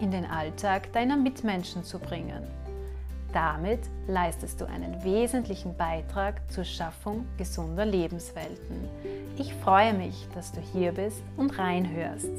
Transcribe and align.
in 0.00 0.10
den 0.10 0.24
Alltag 0.24 0.92
deiner 0.92 1.16
Mitmenschen 1.16 1.84
zu 1.84 2.00
bringen. 2.00 2.42
Damit 3.32 3.78
leistest 4.08 4.60
du 4.60 4.64
einen 4.64 5.04
wesentlichen 5.04 5.76
Beitrag 5.76 6.40
zur 6.50 6.64
Schaffung 6.64 7.24
gesunder 7.38 7.86
Lebenswelten. 7.86 8.88
Ich 9.38 9.54
freue 9.54 9.94
mich, 9.94 10.26
dass 10.34 10.50
du 10.50 10.60
hier 10.60 10.90
bist 10.90 11.22
und 11.36 11.56
reinhörst. 11.56 12.32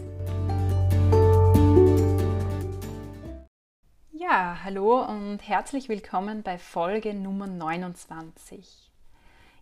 Ja, 4.11 4.57
hallo 4.65 5.01
und 5.05 5.39
herzlich 5.41 5.87
willkommen 5.87 6.43
bei 6.43 6.57
Folge 6.57 7.13
Nummer 7.13 7.47
29. 7.47 8.84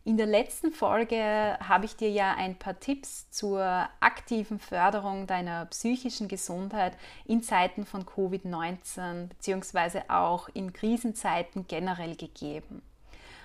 In 0.05 0.17
der 0.17 0.25
letzten 0.25 0.73
Folge 0.73 1.57
habe 1.61 1.85
ich 1.85 1.95
dir 1.95 2.09
ja 2.09 2.35
ein 2.35 2.59
paar 2.59 2.77
Tipps 2.77 3.29
zur 3.31 3.87
aktiven 4.01 4.59
Förderung 4.59 5.27
deiner 5.27 5.65
psychischen 5.67 6.27
Gesundheit 6.27 6.97
in 7.23 7.41
Zeiten 7.41 7.85
von 7.85 8.05
Covid-19 8.05 9.27
bzw. 9.27 10.01
auch 10.09 10.49
in 10.53 10.73
Krisenzeiten 10.73 11.67
generell 11.69 12.17
gegeben. 12.17 12.81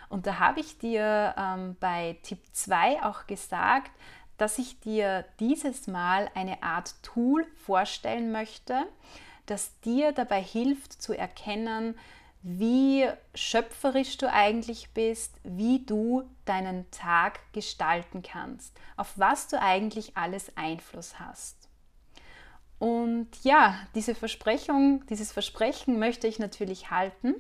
Und 0.09 0.27
da 0.27 0.41
habe 0.41 0.59
ich 0.59 0.79
dir 0.79 1.33
ähm, 1.39 1.77
bei 1.79 2.19
Tipp 2.25 2.41
2 2.51 3.05
auch 3.05 3.29
gesagt, 3.29 3.93
dass 4.37 4.59
ich 4.59 4.81
dir 4.81 5.25
dieses 5.39 5.87
Mal 5.87 6.29
eine 6.35 6.65
Art 6.65 7.01
Tool 7.05 7.47
vorstellen 7.55 8.33
möchte, 8.33 8.85
das 9.47 9.79
dir 9.81 10.11
dabei 10.11 10.43
hilft 10.43 11.01
zu 11.01 11.17
erkennen, 11.17 11.95
wie 12.43 13.09
schöpferisch 13.35 14.17
du 14.19 14.31
eigentlich 14.31 14.91
bist, 14.91 15.35
wie 15.43 15.85
du 15.85 16.23
deinen 16.45 16.91
Tag 16.91 17.41
gestalten 17.53 18.23
kannst, 18.23 18.77
auf 18.97 19.13
was 19.17 19.49
du 19.49 19.61
eigentlich 19.61 20.17
alles 20.17 20.57
Einfluss 20.57 21.19
hast. 21.19 21.69
Und 22.79 23.29
ja, 23.43 23.77
diese 23.95 24.15
Versprechung, 24.15 25.05
dieses 25.07 25.33
Versprechen 25.33 25.99
möchte 25.99 26.29
ich 26.29 26.39
natürlich 26.39 26.91
halten. 26.91 27.35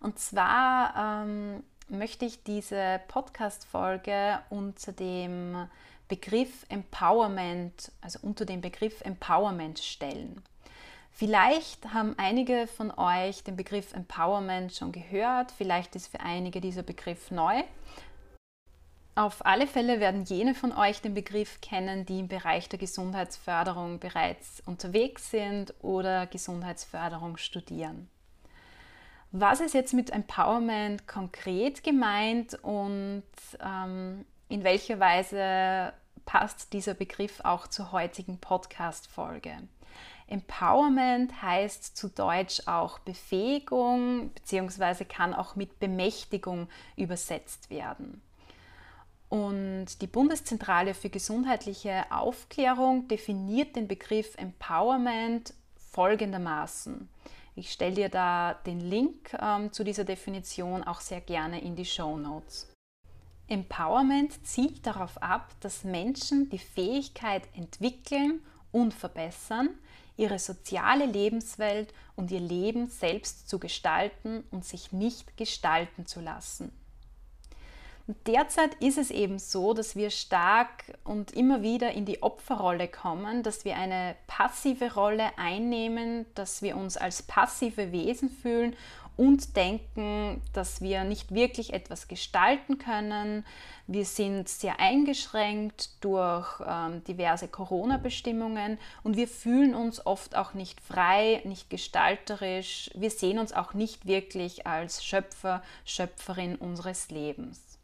Und 0.00 0.18
zwar 0.18 1.24
ähm, 1.24 1.64
möchte 1.88 2.26
ich 2.26 2.42
diese 2.44 3.00
Podcast-Folge 3.08 4.40
unter 4.50 4.92
dem 4.92 5.68
Begriff 6.08 6.66
Empowerment, 6.68 7.90
also 8.02 8.18
unter 8.22 8.44
dem 8.44 8.60
Begriff 8.60 9.00
Empowerment 9.00 9.78
stellen. 9.78 10.42
Vielleicht 11.16 11.94
haben 11.94 12.14
einige 12.18 12.66
von 12.66 12.90
euch 12.90 13.44
den 13.44 13.54
Begriff 13.54 13.92
Empowerment 13.92 14.74
schon 14.74 14.90
gehört, 14.90 15.52
vielleicht 15.52 15.94
ist 15.94 16.08
für 16.08 16.18
einige 16.18 16.60
dieser 16.60 16.82
Begriff 16.82 17.30
neu. 17.30 17.62
Auf 19.14 19.46
alle 19.46 19.68
Fälle 19.68 20.00
werden 20.00 20.24
jene 20.24 20.56
von 20.56 20.72
euch 20.72 21.02
den 21.02 21.14
Begriff 21.14 21.60
kennen, 21.60 22.04
die 22.04 22.18
im 22.18 22.26
Bereich 22.26 22.68
der 22.68 22.80
Gesundheitsförderung 22.80 24.00
bereits 24.00 24.60
unterwegs 24.66 25.30
sind 25.30 25.72
oder 25.82 26.26
Gesundheitsförderung 26.26 27.36
studieren. 27.36 28.10
Was 29.30 29.60
ist 29.60 29.74
jetzt 29.74 29.94
mit 29.94 30.10
Empowerment 30.10 31.06
konkret 31.06 31.84
gemeint 31.84 32.54
und 32.62 33.22
ähm, 33.64 34.24
in 34.48 34.64
welcher 34.64 34.98
Weise 34.98 35.92
passt 36.26 36.72
dieser 36.72 36.94
Begriff 36.94 37.40
auch 37.44 37.66
zur 37.66 37.92
heutigen 37.92 38.38
Podcast-Folge? 38.38 39.52
Empowerment 40.26 41.42
heißt 41.42 41.96
zu 41.96 42.08
Deutsch 42.08 42.62
auch 42.66 42.98
Befähigung 43.00 44.30
bzw. 44.30 45.04
kann 45.04 45.34
auch 45.34 45.54
mit 45.54 45.78
Bemächtigung 45.80 46.68
übersetzt 46.96 47.70
werden. 47.70 48.22
Und 49.28 50.00
die 50.00 50.06
Bundeszentrale 50.06 50.94
für 50.94 51.10
gesundheitliche 51.10 52.04
Aufklärung 52.10 53.08
definiert 53.08 53.76
den 53.76 53.88
Begriff 53.88 54.34
Empowerment 54.36 55.52
folgendermaßen. 55.90 57.08
Ich 57.56 57.70
stelle 57.70 57.94
dir 57.94 58.08
da 58.08 58.54
den 58.66 58.80
Link 58.80 59.36
ähm, 59.40 59.72
zu 59.72 59.84
dieser 59.84 60.04
Definition 60.04 60.82
auch 60.82 61.00
sehr 61.00 61.20
gerne 61.20 61.60
in 61.60 61.76
die 61.76 61.84
Show 61.84 62.16
Notes. 62.16 62.73
Empowerment 63.48 64.46
zielt 64.46 64.86
darauf 64.86 65.22
ab, 65.22 65.50
dass 65.60 65.84
Menschen 65.84 66.48
die 66.48 66.58
Fähigkeit 66.58 67.42
entwickeln 67.54 68.40
und 68.72 68.94
verbessern, 68.94 69.68
ihre 70.16 70.38
soziale 70.38 71.06
Lebenswelt 71.06 71.92
und 72.16 72.30
ihr 72.30 72.40
Leben 72.40 72.88
selbst 72.88 73.48
zu 73.48 73.58
gestalten 73.58 74.44
und 74.50 74.64
sich 74.64 74.92
nicht 74.92 75.36
gestalten 75.36 76.06
zu 76.06 76.20
lassen. 76.20 76.72
derzeit 78.26 78.74
ist 78.80 78.98
es 78.98 79.10
eben 79.10 79.38
so, 79.38 79.72
dass 79.72 79.96
wir 79.96 80.10
stark 80.10 80.84
und 81.04 81.32
immer 81.32 81.62
wieder 81.62 81.92
in 81.92 82.04
die 82.04 82.22
Opferrolle 82.22 82.86
kommen, 82.86 83.42
dass 83.42 83.64
wir 83.64 83.76
eine 83.76 84.14
passive 84.26 84.94
Rolle 84.94 85.36
einnehmen, 85.38 86.26
dass 86.34 86.62
wir 86.62 86.76
uns 86.76 86.96
als 86.96 87.22
passive 87.22 87.92
Wesen 87.92 88.30
fühlen 88.30 88.76
und 89.16 89.56
denken, 89.56 90.42
dass 90.52 90.80
wir 90.80 91.04
nicht 91.04 91.34
wirklich 91.34 91.72
etwas 91.72 92.08
gestalten 92.08 92.78
können. 92.78 93.44
Wir 93.86 94.04
sind 94.04 94.48
sehr 94.48 94.80
eingeschränkt 94.80 95.90
durch 96.00 96.60
ähm, 96.66 97.04
diverse 97.04 97.48
Corona-Bestimmungen 97.48 98.78
und 99.02 99.16
wir 99.16 99.28
fühlen 99.28 99.74
uns 99.74 100.04
oft 100.04 100.36
auch 100.36 100.54
nicht 100.54 100.80
frei, 100.80 101.42
nicht 101.44 101.70
gestalterisch. 101.70 102.90
Wir 102.94 103.10
sehen 103.10 103.38
uns 103.38 103.52
auch 103.52 103.74
nicht 103.74 104.06
wirklich 104.06 104.66
als 104.66 105.04
Schöpfer, 105.04 105.62
Schöpferin 105.84 106.56
unseres 106.56 107.10
Lebens. 107.10 107.78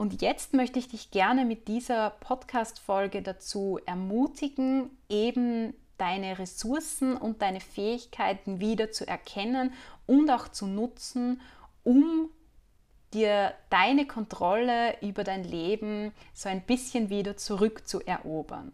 Und 0.00 0.22
jetzt 0.22 0.54
möchte 0.54 0.78
ich 0.78 0.88
dich 0.88 1.10
gerne 1.10 1.44
mit 1.44 1.68
dieser 1.68 2.10
Podcast-Folge 2.20 3.20
dazu 3.20 3.78
ermutigen, 3.84 4.88
eben 5.10 5.74
deine 6.00 6.38
Ressourcen 6.38 7.16
und 7.16 7.42
deine 7.42 7.60
Fähigkeiten 7.60 8.60
wieder 8.60 8.90
zu 8.90 9.06
erkennen 9.06 9.72
und 10.06 10.30
auch 10.30 10.48
zu 10.48 10.66
nutzen, 10.66 11.40
um 11.84 12.30
dir 13.12 13.52
deine 13.70 14.06
Kontrolle 14.06 15.00
über 15.02 15.24
dein 15.24 15.44
Leben 15.44 16.12
so 16.32 16.48
ein 16.48 16.62
bisschen 16.62 17.10
wieder 17.10 17.36
zurückzuerobern. 17.36 18.72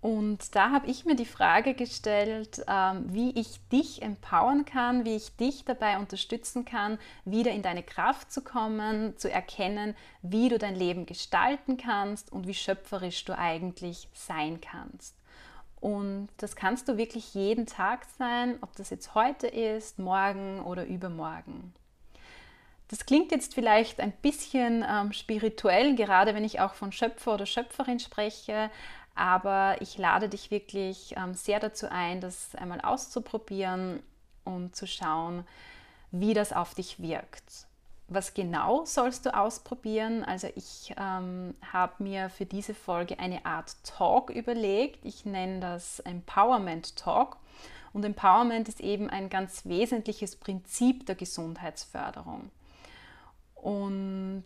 Und 0.00 0.54
da 0.54 0.70
habe 0.70 0.86
ich 0.86 1.06
mir 1.06 1.16
die 1.16 1.26
Frage 1.26 1.74
gestellt, 1.74 2.64
ähm, 2.68 3.12
wie 3.12 3.30
ich 3.30 3.58
dich 3.68 4.00
empowern 4.00 4.64
kann, 4.64 5.04
wie 5.04 5.16
ich 5.16 5.34
dich 5.36 5.64
dabei 5.64 5.98
unterstützen 5.98 6.64
kann, 6.64 6.98
wieder 7.24 7.50
in 7.50 7.62
deine 7.62 7.82
Kraft 7.82 8.30
zu 8.30 8.42
kommen, 8.42 9.16
zu 9.16 9.28
erkennen, 9.28 9.96
wie 10.22 10.48
du 10.48 10.58
dein 10.58 10.76
Leben 10.76 11.04
gestalten 11.04 11.78
kannst 11.78 12.30
und 12.30 12.46
wie 12.46 12.54
schöpferisch 12.54 13.24
du 13.24 13.36
eigentlich 13.36 14.08
sein 14.12 14.60
kannst. 14.60 15.17
Und 15.80 16.28
das 16.38 16.56
kannst 16.56 16.88
du 16.88 16.96
wirklich 16.96 17.34
jeden 17.34 17.66
Tag 17.66 18.06
sein, 18.18 18.58
ob 18.62 18.74
das 18.76 18.90
jetzt 18.90 19.14
heute 19.14 19.46
ist, 19.46 19.98
morgen 19.98 20.60
oder 20.60 20.84
übermorgen. 20.86 21.72
Das 22.88 23.06
klingt 23.06 23.30
jetzt 23.30 23.54
vielleicht 23.54 24.00
ein 24.00 24.12
bisschen 24.12 24.84
ähm, 24.88 25.12
spirituell, 25.12 25.94
gerade 25.94 26.34
wenn 26.34 26.44
ich 26.44 26.60
auch 26.60 26.74
von 26.74 26.90
Schöpfer 26.90 27.34
oder 27.34 27.46
Schöpferin 27.46 28.00
spreche, 28.00 28.70
aber 29.14 29.76
ich 29.80 29.98
lade 29.98 30.28
dich 30.28 30.50
wirklich 30.50 31.14
ähm, 31.16 31.34
sehr 31.34 31.60
dazu 31.60 31.86
ein, 31.90 32.20
das 32.20 32.54
einmal 32.54 32.80
auszuprobieren 32.80 34.02
und 34.44 34.74
zu 34.74 34.86
schauen, 34.86 35.44
wie 36.10 36.32
das 36.32 36.52
auf 36.52 36.74
dich 36.74 37.00
wirkt 37.00 37.67
was 38.08 38.32
genau 38.32 38.84
sollst 38.86 39.26
du 39.26 39.36
ausprobieren? 39.36 40.24
Also 40.24 40.48
ich 40.56 40.94
ähm, 40.96 41.54
habe 41.72 42.02
mir 42.02 42.30
für 42.30 42.46
diese 42.46 42.74
Folge 42.74 43.18
eine 43.18 43.44
Art 43.44 43.76
Talk 43.84 44.30
überlegt. 44.30 45.04
Ich 45.04 45.26
nenne 45.26 45.60
das 45.60 46.00
Empowerment 46.00 46.96
Talk. 46.96 47.36
Und 47.92 48.04
Empowerment 48.04 48.68
ist 48.68 48.80
eben 48.80 49.10
ein 49.10 49.28
ganz 49.28 49.66
wesentliches 49.66 50.36
Prinzip 50.36 51.04
der 51.06 51.16
Gesundheitsförderung. 51.16 52.50
Und 53.54 54.44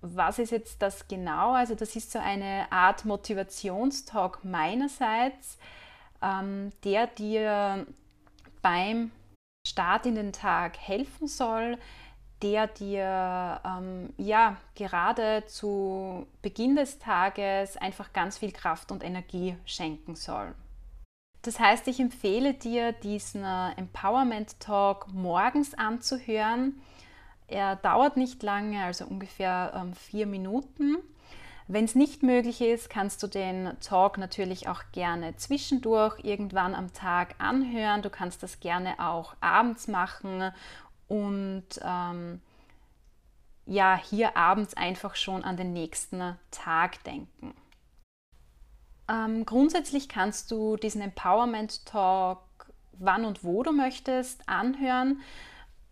was 0.00 0.38
ist 0.38 0.50
jetzt 0.50 0.82
das 0.82 1.06
genau? 1.06 1.52
Also 1.52 1.74
das 1.74 1.94
ist 1.94 2.10
so 2.10 2.18
eine 2.18 2.70
Art 2.70 3.04
Motivationstalk 3.04 4.44
meinerseits, 4.44 5.58
ähm, 6.22 6.72
der 6.84 7.06
dir 7.06 7.86
beim 8.62 9.12
Start 9.66 10.06
in 10.06 10.14
den 10.14 10.32
Tag 10.32 10.78
helfen 10.78 11.28
soll, 11.28 11.78
der 12.42 12.66
dir 12.68 13.60
ähm, 13.64 14.12
ja 14.16 14.56
gerade 14.74 15.44
zu 15.46 16.26
Beginn 16.42 16.76
des 16.76 16.98
Tages 16.98 17.76
einfach 17.76 18.12
ganz 18.12 18.38
viel 18.38 18.52
Kraft 18.52 18.92
und 18.92 19.02
Energie 19.02 19.56
schenken 19.64 20.14
soll. 20.14 20.54
Das 21.42 21.58
heißt, 21.58 21.88
ich 21.88 22.00
empfehle 22.00 22.54
dir, 22.54 22.92
diesen 22.92 23.44
äh, 23.44 23.72
Empowerment 23.76 24.60
Talk 24.60 25.08
morgens 25.12 25.74
anzuhören. 25.74 26.80
Er 27.46 27.76
dauert 27.76 28.16
nicht 28.16 28.42
lange, 28.42 28.82
also 28.84 29.06
ungefähr 29.06 29.72
ähm, 29.74 29.94
vier 29.94 30.26
Minuten. 30.26 30.98
Wenn 31.70 31.84
es 31.84 31.94
nicht 31.94 32.22
möglich 32.22 32.60
ist, 32.60 32.88
kannst 32.88 33.22
du 33.22 33.26
den 33.26 33.70
Talk 33.80 34.16
natürlich 34.16 34.68
auch 34.68 34.82
gerne 34.92 35.36
zwischendurch 35.36 36.18
irgendwann 36.24 36.74
am 36.74 36.92
Tag 36.92 37.34
anhören. 37.38 38.02
Du 38.02 38.10
kannst 38.10 38.42
das 38.42 38.60
gerne 38.60 38.94
auch 38.98 39.34
abends 39.40 39.86
machen 39.86 40.50
und 41.08 41.66
ähm, 41.82 42.40
ja, 43.66 43.96
hier 43.96 44.36
abends 44.36 44.74
einfach 44.74 45.16
schon 45.16 45.44
an 45.44 45.56
den 45.56 45.72
nächsten 45.72 46.38
Tag 46.50 47.02
denken. 47.04 47.54
Ähm, 49.10 49.44
grundsätzlich 49.46 50.08
kannst 50.08 50.50
du 50.50 50.76
diesen 50.76 51.00
Empowerment 51.00 51.84
Talk 51.86 52.40
wann 52.98 53.24
und 53.24 53.44
wo 53.44 53.62
du 53.62 53.72
möchtest 53.72 54.48
anhören. 54.48 55.20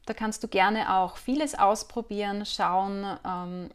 Da 0.06 0.14
kannst 0.14 0.42
du 0.42 0.48
gerne 0.48 0.94
auch 0.94 1.16
vieles 1.16 1.58
ausprobieren, 1.58 2.46
schauen, 2.46 3.18
ähm, 3.24 3.70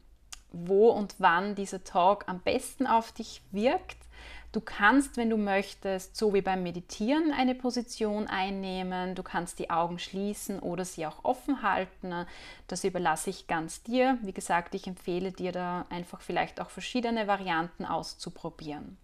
wo 0.51 0.89
und 0.89 1.15
wann 1.19 1.55
dieser 1.55 1.83
Talk 1.83 2.25
am 2.27 2.39
besten 2.39 2.87
auf 2.87 3.11
dich 3.11 3.41
wirkt. 3.51 3.97
Du 4.51 4.59
kannst, 4.59 5.15
wenn 5.15 5.29
du 5.29 5.37
möchtest, 5.37 6.17
so 6.17 6.33
wie 6.33 6.41
beim 6.41 6.61
Meditieren 6.61 7.31
eine 7.31 7.55
Position 7.55 8.27
einnehmen. 8.27 9.15
Du 9.15 9.23
kannst 9.23 9.59
die 9.59 9.69
Augen 9.69 9.97
schließen 9.97 10.59
oder 10.59 10.83
sie 10.83 11.05
auch 11.05 11.23
offen 11.23 11.61
halten. 11.61 12.25
Das 12.67 12.83
überlasse 12.83 13.29
ich 13.29 13.47
ganz 13.47 13.81
dir. 13.83 14.17
Wie 14.21 14.33
gesagt, 14.33 14.75
ich 14.75 14.87
empfehle 14.87 15.31
dir 15.31 15.53
da 15.53 15.85
einfach 15.89 16.19
vielleicht 16.19 16.59
auch 16.59 16.69
verschiedene 16.69 17.27
Varianten 17.27 17.85
auszuprobieren. 17.85 18.97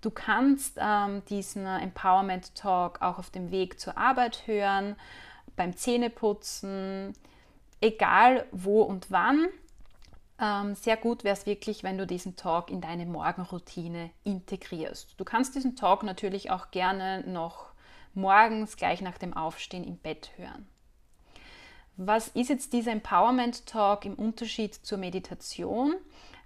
Du 0.00 0.10
kannst 0.10 0.76
ähm, 0.78 1.22
diesen 1.30 1.66
Empowerment 1.66 2.56
Talk 2.56 3.00
auch 3.00 3.18
auf 3.18 3.30
dem 3.30 3.52
Weg 3.52 3.78
zur 3.78 3.96
Arbeit 3.96 4.46
hören, 4.46 4.96
beim 5.56 5.76
Zähneputzen, 5.76 7.14
egal 7.80 8.44
wo 8.50 8.82
und 8.82 9.10
wann. 9.10 9.46
Ähm, 10.40 10.74
sehr 10.74 10.96
gut 10.96 11.22
wäre 11.22 11.36
es 11.36 11.46
wirklich, 11.46 11.84
wenn 11.84 11.98
du 11.98 12.06
diesen 12.06 12.36
Talk 12.36 12.70
in 12.70 12.80
deine 12.80 13.06
Morgenroutine 13.06 14.10
integrierst. 14.24 15.14
Du 15.16 15.24
kannst 15.24 15.54
diesen 15.54 15.76
Talk 15.76 16.02
natürlich 16.02 16.50
auch 16.50 16.70
gerne 16.70 17.22
noch 17.26 17.72
morgens 18.14 18.76
gleich 18.76 19.00
nach 19.00 19.18
dem 19.18 19.36
Aufstehen 19.36 19.84
im 19.84 19.96
Bett 19.96 20.32
hören. 20.36 20.66
Was 21.96 22.28
ist 22.28 22.48
jetzt 22.48 22.72
dieser 22.72 22.90
Empowerment 22.90 23.66
Talk 23.66 24.04
im 24.04 24.14
Unterschied 24.14 24.74
zur 24.74 24.98
Meditation? 24.98 25.94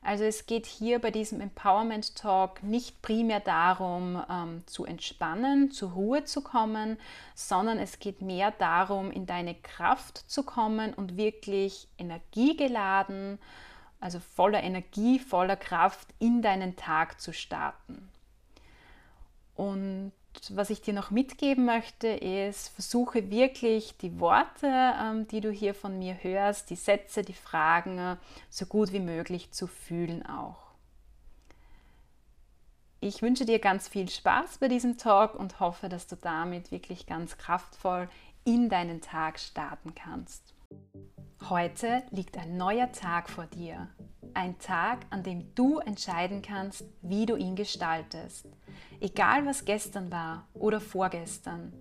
Also 0.02 0.25
es 0.25 0.46
geht 0.46 0.67
hier 0.67 1.00
bei 1.00 1.11
diesem 1.11 1.41
Empowerment 1.41 2.14
Talk 2.17 2.62
nicht 2.62 3.02
primär 3.02 3.41
darum, 3.41 4.23
ähm, 4.31 4.62
zu 4.67 4.84
entspannen, 4.84 5.70
zur 5.70 5.93
Ruhe 5.93 6.25
zu 6.25 6.43
kommen, 6.43 6.99
sondern 7.34 7.79
es 7.79 7.99
geht 7.99 8.23
mehr 8.23 8.50
darum, 8.52 9.11
in 9.11 9.26
deine 9.26 9.55
Kraft 9.55 10.19
zu 10.31 10.43
kommen 10.44 10.94
und 10.94 11.17
wirklich 11.17 11.88
energiegeladen, 11.99 13.38
also 14.00 14.20
voller 14.20 14.62
Energie, 14.62 15.18
voller 15.18 15.56
Kraft 15.56 16.08
in 16.18 16.42
deinen 16.42 16.76
Tag 16.76 17.20
zu 17.20 17.32
starten. 17.32 18.08
Und 19.54 20.12
was 20.50 20.70
ich 20.70 20.80
dir 20.80 20.94
noch 20.94 21.10
mitgeben 21.10 21.64
möchte, 21.64 22.08
ist, 22.08 22.68
versuche 22.68 23.30
wirklich 23.30 23.96
die 23.98 24.20
Worte, 24.20 24.66
ähm, 24.66 25.26
die 25.26 25.40
du 25.40 25.50
hier 25.50 25.74
von 25.74 25.98
mir 25.98 26.22
hörst, 26.22 26.70
die 26.70 26.76
Sätze, 26.76 27.22
die 27.22 27.32
Fragen 27.32 27.98
äh, 27.98 28.16
so 28.48 28.66
gut 28.66 28.92
wie 28.92 29.00
möglich 29.00 29.50
zu 29.50 29.66
fühlen 29.66 30.24
auch. 30.24 30.68
Ich 33.00 33.22
wünsche 33.22 33.44
dir 33.44 33.58
ganz 33.58 33.88
viel 33.88 34.08
Spaß 34.08 34.58
bei 34.58 34.68
diesem 34.68 34.98
Talk 34.98 35.34
und 35.34 35.60
hoffe, 35.60 35.88
dass 35.88 36.06
du 36.06 36.16
damit 36.16 36.70
wirklich 36.70 37.06
ganz 37.06 37.38
kraftvoll 37.38 38.08
in 38.44 38.68
deinen 38.68 39.00
Tag 39.00 39.38
starten 39.38 39.94
kannst. 39.94 40.54
Heute 41.50 42.03
liegt 42.11 42.37
ein 42.37 42.59
neuer 42.59 42.93
Tag 42.93 43.31
vor 43.31 43.47
dir. 43.47 43.88
Ein 44.35 44.59
Tag, 44.59 45.06
an 45.09 45.23
dem 45.23 45.55
du 45.55 45.79
entscheiden 45.79 46.43
kannst, 46.43 46.85
wie 47.00 47.25
du 47.25 47.37
ihn 47.37 47.56
gestaltest. 47.56 48.44
Egal 49.00 49.47
was 49.47 49.65
gestern 49.65 50.12
war 50.12 50.47
oder 50.53 50.79
vorgestern. 50.79 51.73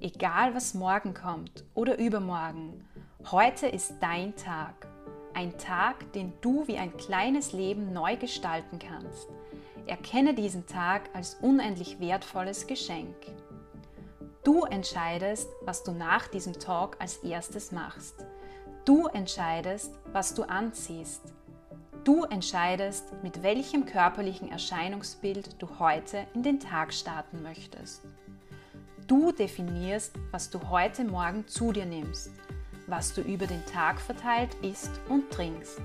Egal 0.00 0.54
was 0.54 0.72
morgen 0.72 1.12
kommt 1.12 1.64
oder 1.74 1.98
übermorgen. 1.98 2.82
Heute 3.30 3.66
ist 3.66 3.92
dein 4.00 4.34
Tag. 4.36 4.88
Ein 5.34 5.58
Tag, 5.58 6.14
den 6.14 6.32
du 6.40 6.66
wie 6.66 6.78
ein 6.78 6.96
kleines 6.96 7.52
Leben 7.52 7.92
neu 7.92 8.16
gestalten 8.16 8.78
kannst. 8.78 9.28
Erkenne 9.86 10.32
diesen 10.32 10.66
Tag 10.66 11.10
als 11.12 11.34
unendlich 11.42 12.00
wertvolles 12.00 12.66
Geschenk. 12.66 13.16
Du 14.44 14.64
entscheidest, 14.64 15.50
was 15.60 15.84
du 15.84 15.92
nach 15.92 16.26
diesem 16.28 16.54
Talk 16.54 16.96
als 17.00 17.18
erstes 17.18 17.70
machst. 17.70 18.24
Du 18.86 19.08
entscheidest, 19.08 19.92
was 20.10 20.34
du 20.34 20.42
anziehst. 20.44 21.20
Du 22.02 22.24
entscheidest, 22.24 23.12
mit 23.22 23.42
welchem 23.42 23.84
körperlichen 23.84 24.50
Erscheinungsbild 24.50 25.60
du 25.60 25.68
heute 25.78 26.26
in 26.32 26.42
den 26.42 26.60
Tag 26.60 26.94
starten 26.94 27.42
möchtest. 27.42 28.02
Du 29.06 29.32
definierst, 29.32 30.14
was 30.30 30.48
du 30.48 30.70
heute 30.70 31.04
Morgen 31.04 31.46
zu 31.46 31.72
dir 31.72 31.84
nimmst, 31.84 32.30
was 32.86 33.12
du 33.12 33.20
über 33.20 33.46
den 33.46 33.64
Tag 33.66 34.00
verteilt 34.00 34.56
isst 34.62 34.90
und 35.10 35.30
trinkst. 35.30 35.78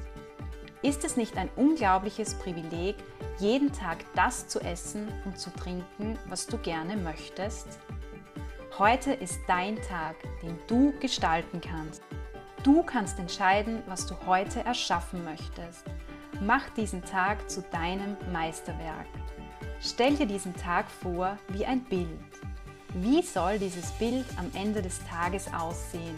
Ist 0.82 1.04
es 1.04 1.18
nicht 1.18 1.36
ein 1.36 1.50
unglaubliches 1.58 2.36
Privileg, 2.36 2.96
jeden 3.40 3.74
Tag 3.74 3.98
das 4.16 4.48
zu 4.48 4.62
essen 4.62 5.10
und 5.26 5.38
zu 5.38 5.50
trinken, 5.50 6.18
was 6.30 6.48
du 6.48 6.58
gerne 6.60 6.96
möchtest? 6.96 7.68
Heute 8.80 9.12
ist 9.12 9.40
dein 9.48 9.82
Tag, 9.82 10.16
den 10.42 10.58
du 10.68 10.94
gestalten 11.02 11.60
kannst. 11.60 12.02
Du 12.66 12.82
kannst 12.82 13.20
entscheiden, 13.20 13.84
was 13.86 14.08
du 14.08 14.16
heute 14.26 14.66
erschaffen 14.66 15.24
möchtest. 15.24 15.84
Mach 16.42 16.68
diesen 16.70 17.04
Tag 17.04 17.48
zu 17.48 17.62
deinem 17.62 18.18
Meisterwerk. 18.34 19.06
Stell 19.80 20.16
dir 20.16 20.26
diesen 20.26 20.56
Tag 20.56 20.90
vor 20.90 21.38
wie 21.50 21.64
ein 21.64 21.84
Bild. 21.84 22.10
Wie 22.96 23.22
soll 23.22 23.60
dieses 23.60 23.92
Bild 23.92 24.26
am 24.38 24.50
Ende 24.60 24.82
des 24.82 25.00
Tages 25.06 25.46
aussehen? 25.54 26.16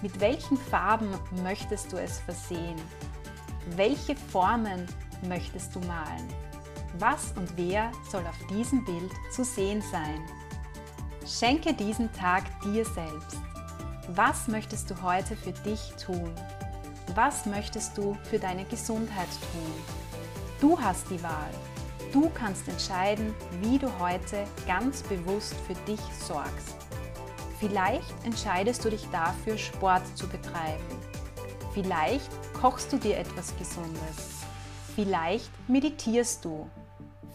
Mit 0.00 0.20
welchen 0.20 0.56
Farben 0.56 1.08
möchtest 1.42 1.92
du 1.92 1.96
es 1.96 2.20
versehen? 2.20 2.80
Welche 3.74 4.14
Formen 4.14 4.86
möchtest 5.26 5.74
du 5.74 5.80
malen? 5.80 6.28
Was 7.00 7.32
und 7.32 7.50
wer 7.56 7.90
soll 8.08 8.24
auf 8.28 8.46
diesem 8.46 8.84
Bild 8.84 9.10
zu 9.32 9.42
sehen 9.44 9.82
sein? 9.90 10.22
Schenke 11.26 11.74
diesen 11.74 12.12
Tag 12.12 12.44
dir 12.62 12.84
selbst. 12.84 13.40
Was 14.08 14.48
möchtest 14.48 14.90
du 14.90 15.00
heute 15.00 15.34
für 15.34 15.52
dich 15.52 15.92
tun? 15.92 16.30
Was 17.14 17.46
möchtest 17.46 17.96
du 17.96 18.14
für 18.24 18.38
deine 18.38 18.66
Gesundheit 18.66 19.28
tun? 19.52 19.72
Du 20.60 20.78
hast 20.78 21.08
die 21.10 21.22
Wahl. 21.22 21.50
Du 22.12 22.28
kannst 22.28 22.68
entscheiden, 22.68 23.34
wie 23.62 23.78
du 23.78 23.88
heute 23.98 24.44
ganz 24.66 25.02
bewusst 25.02 25.54
für 25.66 25.74
dich 25.86 26.00
sorgst. 26.20 26.76
Vielleicht 27.58 28.12
entscheidest 28.24 28.84
du 28.84 28.90
dich 28.90 29.08
dafür, 29.10 29.56
Sport 29.56 30.02
zu 30.18 30.28
betreiben. 30.28 30.84
Vielleicht 31.72 32.30
kochst 32.60 32.92
du 32.92 32.98
dir 32.98 33.16
etwas 33.16 33.56
Gesundes. 33.56 34.44
Vielleicht 34.94 35.50
meditierst 35.66 36.44
du. 36.44 36.68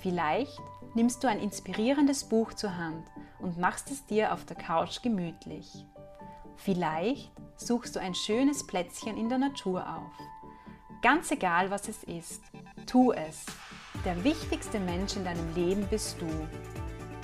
Vielleicht 0.03 0.59
nimmst 0.93 1.23
du 1.23 1.27
ein 1.27 1.39
inspirierendes 1.39 2.25
Buch 2.25 2.53
zur 2.53 2.77
Hand 2.77 3.07
und 3.39 3.57
machst 3.57 3.89
es 3.89 4.05
dir 4.05 4.33
auf 4.33 4.45
der 4.45 4.55
Couch 4.55 5.01
gemütlich. 5.01 5.83
Vielleicht 6.61 7.31
suchst 7.55 7.95
du 7.95 8.01
ein 8.01 8.13
schönes 8.13 8.67
Plätzchen 8.67 9.15
in 9.15 9.29
der 9.29 9.37
Natur 9.37 9.81
auf. 9.81 10.11
Ganz 11.01 11.31
egal, 11.31 11.71
was 11.71 11.87
es 11.87 12.03
ist, 12.03 12.43
tu 12.85 13.13
es. 13.13 13.45
Der 14.03 14.21
wichtigste 14.25 14.77
Mensch 14.77 15.15
in 15.15 15.23
deinem 15.23 15.55
Leben 15.55 15.87
bist 15.89 16.17
du. 16.19 16.27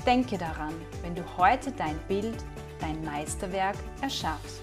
Denke 0.06 0.38
daran, 0.38 0.74
wenn 1.02 1.16
du 1.16 1.24
heute 1.38 1.74
dein 1.74 2.00
Bild, 2.08 2.46
dein 2.80 3.04
Meisterwerk 3.04 3.76
erschaffst. 4.02 4.62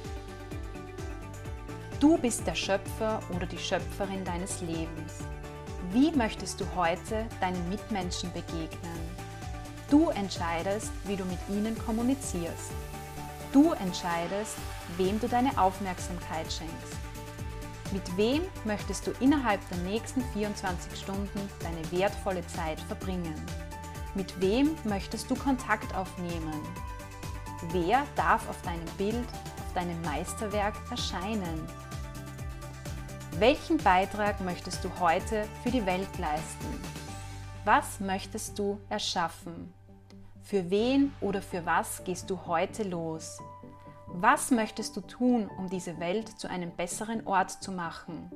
Du 2.01 2.17
bist 2.17 2.47
der 2.47 2.55
Schöpfer 2.55 3.21
oder 3.37 3.45
die 3.45 3.59
Schöpferin 3.59 4.25
deines 4.25 4.63
Lebens. 4.63 5.19
Wie 5.91 6.11
möchtest 6.13 6.59
du 6.59 6.65
heute 6.75 7.27
deinen 7.43 7.69
Mitmenschen 7.69 8.33
begegnen? 8.33 9.01
Du 9.91 10.09
entscheidest, 10.09 10.91
wie 11.05 11.17
du 11.17 11.25
mit 11.27 11.39
ihnen 11.51 11.77
kommunizierst. 11.85 12.73
Du 13.53 13.73
entscheidest, 13.73 14.57
wem 14.97 15.21
du 15.21 15.29
deine 15.29 15.57
Aufmerksamkeit 15.59 16.51
schenkst. 16.51 16.97
Mit 17.93 18.17
wem 18.17 18.43
möchtest 18.65 19.07
du 19.07 19.11
innerhalb 19.21 19.61
der 19.69 19.77
nächsten 19.79 20.23
24 20.33 20.99
Stunden 20.99 21.51
deine 21.61 21.93
wertvolle 21.93 22.47
Zeit 22.47 22.81
verbringen? 22.81 23.35
Mit 24.15 24.41
wem 24.41 24.75
möchtest 24.85 25.31
du 25.31 25.35
Kontakt 25.35 25.95
aufnehmen? 25.95 26.63
Wer 27.73 28.05
darf 28.17 28.49
auf 28.49 28.61
deinem 28.63 28.87
Bild, 28.97 29.29
auf 29.67 29.75
deinem 29.75 30.01
Meisterwerk 30.01 30.75
erscheinen? 30.91 31.69
Welchen 33.39 33.77
Beitrag 33.77 34.41
möchtest 34.41 34.83
du 34.83 34.91
heute 34.99 35.47
für 35.63 35.71
die 35.71 35.85
Welt 35.85 36.19
leisten? 36.19 36.81
Was 37.67 38.01
möchtest 38.01 38.59
du 38.59 38.81
erschaffen? 38.89 39.75
Für 40.43 40.71
wen 40.71 41.15
oder 41.21 41.41
für 41.41 41.65
was 41.65 42.03
gehst 42.05 42.29
du 42.29 42.47
heute 42.47 42.83
los? 42.83 43.39
Was 44.09 44.51
möchtest 44.51 44.97
du 44.97 45.01
tun, 45.01 45.49
um 45.57 45.71
diese 45.71 46.01
Welt 46.01 46.29
zu 46.29 46.51
einem 46.51 46.73
besseren 46.73 47.27
Ort 47.27 47.51
zu 47.51 47.71
machen? 47.71 48.31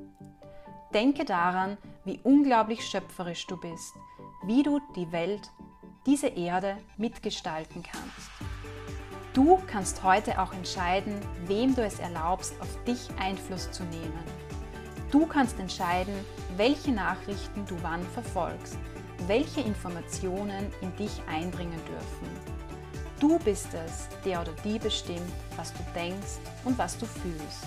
Denke 0.93 1.25
daran, 1.25 1.77
wie 2.05 2.19
unglaublich 2.23 2.85
schöpferisch 2.85 3.45
du 3.47 3.57
bist, 3.57 3.93
wie 4.45 4.63
du 4.63 4.79
die 4.95 5.11
Welt, 5.11 5.51
diese 6.05 6.27
Erde 6.27 6.77
mitgestalten 6.95 7.83
kannst. 7.83 8.31
Du 9.33 9.59
kannst 9.67 10.01
heute 10.01 10.41
auch 10.41 10.53
entscheiden, 10.53 11.19
wem 11.45 11.75
du 11.75 11.83
es 11.83 11.99
erlaubst, 11.99 12.59
auf 12.61 12.83
dich 12.85 13.09
Einfluss 13.19 13.69
zu 13.71 13.83
nehmen. 13.83 14.23
Du 15.11 15.27
kannst 15.27 15.59
entscheiden, 15.59 16.15
welche 16.55 16.91
Nachrichten 16.91 17.65
du 17.65 17.75
wann 17.83 18.01
verfolgst, 18.01 18.77
welche 19.25 19.61
Informationen 19.61 20.71
in 20.81 20.95
dich 20.95 21.21
eindringen 21.27 21.79
dürfen. 21.85 22.57
Du 23.19 23.39
bist 23.39 23.73
es, 23.73 24.07
der 24.23 24.41
oder 24.41 24.53
die 24.63 24.77
bestimmt, 24.77 25.31
was 25.55 25.73
du 25.73 25.79
denkst 25.95 26.37
und 26.65 26.77
was 26.77 26.97
du 26.97 27.05
fühlst. 27.05 27.65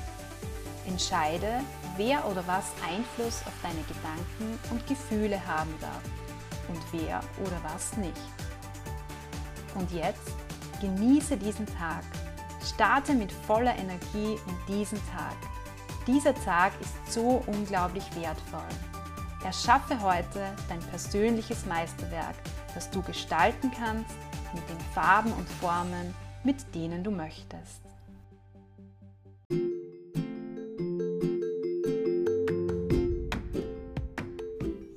Entscheide, 0.87 1.61
wer 1.97 2.25
oder 2.27 2.47
was 2.47 2.73
Einfluss 2.89 3.43
auf 3.47 3.53
deine 3.63 3.83
Gedanken 3.83 4.59
und 4.71 4.87
Gefühle 4.87 5.45
haben 5.47 5.75
darf 5.81 6.03
und 6.69 6.81
wer 6.93 7.21
oder 7.45 7.61
was 7.75 7.97
nicht. 7.97 8.15
Und 9.75 9.91
jetzt 9.93 10.35
genieße 10.81 11.37
diesen 11.37 11.67
Tag. 11.67 12.05
Starte 12.65 13.15
mit 13.15 13.33
voller 13.33 13.77
Energie 13.77 14.39
in 14.47 14.75
diesen 14.75 14.99
Tag. 15.13 15.37
Dieser 16.07 16.35
Tag 16.35 16.73
ist 16.81 17.13
so 17.13 17.43
unglaublich 17.47 18.05
wertvoll. 18.15 19.00
Erschaffe 19.45 20.01
heute 20.03 20.41
dein 20.69 20.81
persönliches 20.81 21.65
Meisterwerk, 21.65 22.35
das 22.75 22.91
du 22.91 23.01
gestalten 23.01 23.71
kannst 23.71 24.17
mit 24.53 24.69
den 24.69 24.79
Farben 24.95 25.33
und 25.33 25.49
Formen, 25.49 26.15
mit 26.45 26.75
denen 26.75 27.03
du 27.03 27.11
möchtest. 27.11 27.81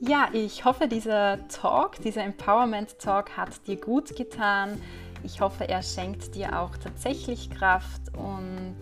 Ja, 0.01 0.27
ich 0.33 0.65
hoffe, 0.65 0.89
dieser 0.89 1.47
Talk, 1.47 2.01
dieser 2.01 2.23
Empowerment 2.23 2.99
Talk 2.99 3.37
hat 3.37 3.65
dir 3.65 3.77
gut 3.77 4.15
getan. 4.17 4.81
Ich 5.23 5.39
hoffe, 5.39 5.69
er 5.69 5.81
schenkt 5.81 6.35
dir 6.35 6.59
auch 6.59 6.75
tatsächlich 6.75 7.49
Kraft 7.49 8.01
und 8.13 8.75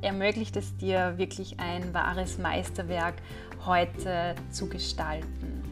ermöglicht 0.00 0.56
es 0.56 0.76
dir 0.78 1.18
wirklich 1.18 1.60
ein 1.60 1.92
wahres 1.94 2.38
Meisterwerk 2.38 3.14
heute 3.66 4.34
zu 4.50 4.68
gestalten. 4.68 5.62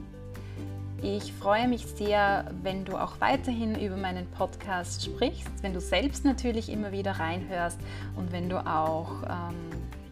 Ich 1.02 1.32
freue 1.32 1.66
mich 1.66 1.86
sehr, 1.86 2.50
wenn 2.62 2.84
du 2.84 2.96
auch 2.96 3.20
weiterhin 3.20 3.74
über 3.74 3.96
meinen 3.96 4.26
Podcast 4.26 5.02
sprichst, 5.02 5.62
wenn 5.62 5.72
du 5.72 5.80
selbst 5.80 6.26
natürlich 6.26 6.70
immer 6.70 6.92
wieder 6.92 7.12
reinhörst 7.12 7.78
und 8.16 8.32
wenn 8.32 8.50
du 8.50 8.58
auch 8.58 9.22
ähm, 9.22 9.70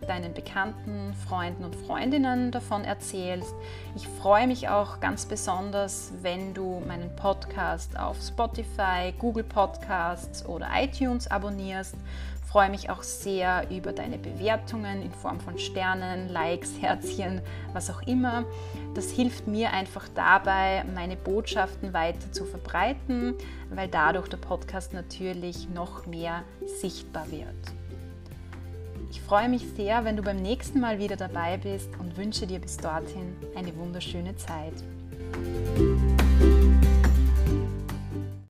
deinen 0.08 0.32
Bekannten, 0.32 1.12
Freunden 1.28 1.64
und 1.64 1.76
Freundinnen 1.76 2.50
davon 2.50 2.84
erzählst. 2.84 3.54
Ich 3.94 4.08
freue 4.08 4.46
mich 4.46 4.70
auch 4.70 4.98
ganz 5.00 5.26
besonders, 5.26 6.12
wenn 6.22 6.54
du 6.54 6.82
meinen 6.86 7.14
Podcast 7.14 7.98
auf 7.98 8.16
Spotify, 8.20 9.12
Google 9.18 9.44
Podcasts 9.44 10.44
oder 10.46 10.66
iTunes 10.74 11.30
abonnierst 11.30 11.96
freue 12.50 12.70
mich 12.70 12.88
auch 12.88 13.02
sehr 13.02 13.66
über 13.70 13.92
deine 13.92 14.18
Bewertungen 14.18 15.02
in 15.02 15.12
Form 15.12 15.38
von 15.38 15.58
Sternen, 15.58 16.28
Likes, 16.28 16.72
Herzchen, 16.80 17.42
was 17.72 17.90
auch 17.90 18.02
immer. 18.02 18.44
Das 18.94 19.10
hilft 19.10 19.46
mir 19.46 19.72
einfach 19.72 20.08
dabei, 20.14 20.84
meine 20.94 21.16
Botschaften 21.16 21.92
weiter 21.92 22.32
zu 22.32 22.44
verbreiten, 22.44 23.34
weil 23.70 23.88
dadurch 23.88 24.28
der 24.28 24.38
Podcast 24.38 24.94
natürlich 24.94 25.68
noch 25.68 26.06
mehr 26.06 26.42
sichtbar 26.80 27.30
wird. 27.30 27.54
Ich 29.10 29.20
freue 29.20 29.48
mich 29.48 29.64
sehr, 29.76 30.04
wenn 30.04 30.16
du 30.16 30.22
beim 30.22 30.36
nächsten 30.36 30.80
Mal 30.80 30.98
wieder 30.98 31.16
dabei 31.16 31.58
bist 31.58 31.90
und 31.98 32.16
wünsche 32.16 32.46
dir 32.46 32.58
bis 32.58 32.76
dorthin 32.76 33.36
eine 33.56 33.74
wunderschöne 33.76 34.36
Zeit. 34.36 34.74